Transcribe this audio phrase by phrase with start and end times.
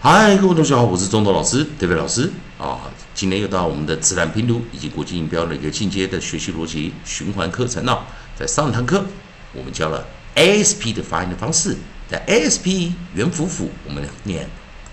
[0.00, 2.82] 嗨，各位同学好，我是中岛老师，David 老师啊。
[3.16, 8.06] 今天又到我们的自然拼读以及国际音标的一个进阶的学习逻辑循环课程了。
[8.38, 9.04] 在上堂课，
[9.52, 10.06] 我们教了
[10.36, 11.76] ASP 的发音的方式。
[12.08, 14.48] 在 ASP 元辅辅，我们念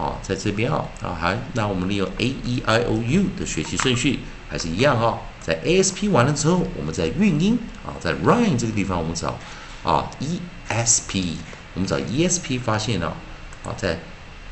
[0.00, 5.18] 哦，在这边啊，啊还那我们利用 a e i o u 的学习顺序还是一样哈。
[5.42, 9.38] 在 a s p 完了之后，我们在韵音啊，在 rhyme 这个地方我们找
[9.84, 11.36] 啊 e s p，
[11.74, 13.14] 我们找 e s p 发现了
[13.62, 13.98] 啊，在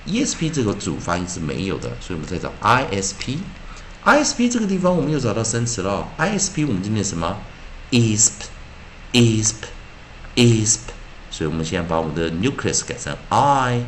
[0.04, 3.38] e s p 这个主发音是没有的，所以我们再找 i s p。
[4.04, 7.38] i s p 这个地方我们又找到生词了，i s p 我们今天什么
[7.90, 9.62] isp，isp，isp，
[11.30, 13.82] 所以我们现在把我们的 nucleus 改成 i。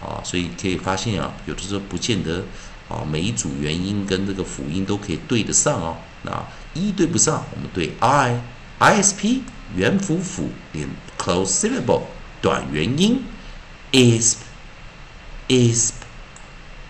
[0.00, 2.44] 啊，所以可以发现啊，有的时候不见得
[2.88, 5.96] 啊，每一组元音跟这个辅音都可以对得上哦。
[6.22, 8.40] 那一对不上，我们对 i
[8.78, 9.42] i s p
[9.74, 12.02] 元辅辅连 close syllable
[12.40, 13.22] 短元音
[13.92, 14.36] is
[15.48, 15.92] is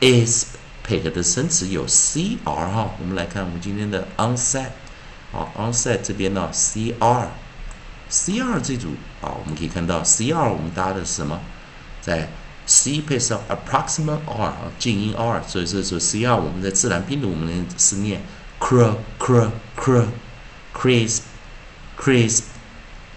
[0.00, 0.47] is
[0.82, 2.91] 配合的生词有 c r 哈。
[3.00, 4.69] 我们来看我们今天的 onset
[5.32, 7.30] 啊，onset 这边呢 c r
[8.08, 8.88] c r 这组
[9.20, 11.41] 啊，我们可以看到 c r 我们搭的是什么？
[12.00, 12.28] 在
[12.69, 18.22] C 配上 approximate R 啊，静音 R，所以这时候 C R 我们在自然拼读我们是念
[18.60, 20.05] cr cr cr
[20.77, 21.20] crisp
[21.98, 22.42] crisp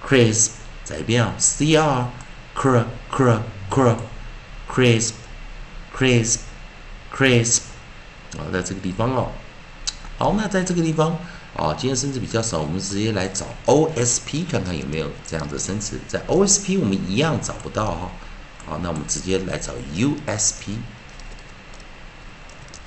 [0.08, 0.52] crisp，
[0.86, 2.08] 再一遍啊，C R
[2.56, 3.98] cr cr cr
[4.72, 5.12] crisp
[5.94, 6.38] crisp
[7.14, 7.60] crisp，
[8.38, 9.32] 啊，在这个地方哦。
[10.18, 11.18] 好，那在这个地方
[11.58, 18.12] 啊，今天生词比较少，我们直接来找 O S P 看看有没有这样的生词，在 O S P 我们一样找不到哈。
[18.72, 20.78] 好，那我们直接来找 USP。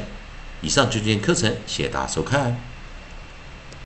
[0.64, 2.73] 以上就今天课程，谢谢大家收看。